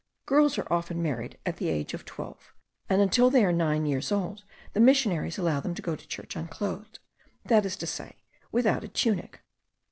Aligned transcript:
Girls 0.25 0.57
are 0.57 0.65
often 0.73 0.99
married 0.99 1.37
at 1.45 1.57
the 1.57 1.69
age 1.69 1.93
of 1.93 2.05
twelve; 2.05 2.55
and 2.89 3.03
until 3.03 3.29
they 3.29 3.45
are 3.45 3.51
nine 3.51 3.85
years 3.85 4.11
old, 4.11 4.43
the 4.73 4.79
missionaries 4.79 5.37
allow 5.37 5.59
them 5.59 5.75
to 5.75 5.81
go 5.83 5.95
to 5.95 6.07
church 6.07 6.35
unclothed, 6.35 6.97
that 7.45 7.67
is 7.67 7.75
to 7.75 7.85
say, 7.85 8.15
without 8.51 8.83
a 8.83 8.87
tunic. 8.87 9.43